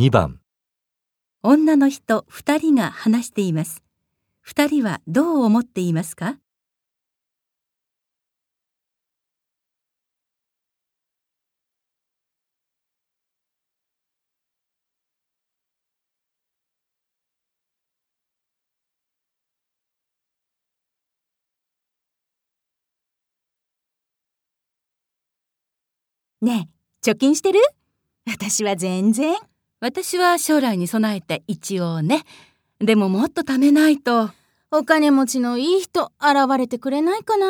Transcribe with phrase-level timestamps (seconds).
[0.00, 0.40] 2番
[1.42, 3.82] 女の人二人が話しています。
[4.40, 6.38] 二人はどう思っていますか？
[26.40, 26.70] ね
[27.04, 27.60] え、貯金してる？
[28.26, 29.49] 私は全然。
[29.80, 32.24] 私は将来に備えて一応ね。
[32.80, 34.30] でももっと貯めないと。
[34.70, 37.46] お金持ちのいい人現れてくれないかな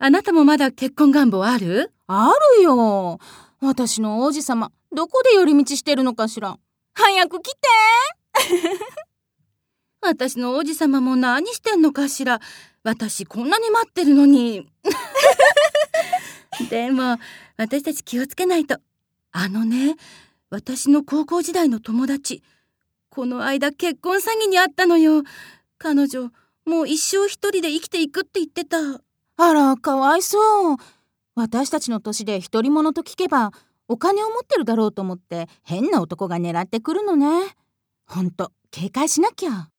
[0.00, 1.92] あなたもまだ結婚願望ある？
[2.08, 3.18] あるよ。
[3.60, 6.58] 私の王子様、どこで寄り道してるのかしら。
[6.94, 7.58] 早く来て
[10.02, 12.40] 私の王子様も何してんのかしら。
[12.82, 14.66] 私こんなに待ってるのに。
[16.68, 17.18] でも、
[17.56, 18.78] 私たち気をつけないと。
[19.32, 19.96] あのね、
[20.50, 22.42] 私の高校時代の友達、
[23.08, 25.22] この間結婚詐欺にあったのよ。
[25.78, 26.30] 彼女、
[26.66, 28.78] もう一生一人で生きていくって言ってた。
[29.36, 30.76] あら、かわいそう。
[31.36, 33.52] 私たちの年で独り者と聞けば、
[33.86, 37.54] お金を持ってるだろうと思って変な男が狙ってくるのね。
[38.06, 39.70] ほんと、警戒しなきゃ。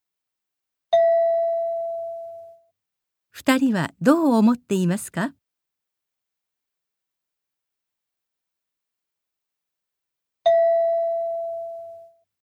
[3.29, 5.33] 二人はどう思っていますか？